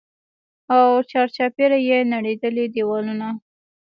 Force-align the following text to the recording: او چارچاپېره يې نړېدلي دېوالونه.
او 0.75 0.85
چارچاپېره 1.09 1.77
يې 1.87 1.97
نړېدلي 2.13 2.65
دېوالونه. 2.75 3.27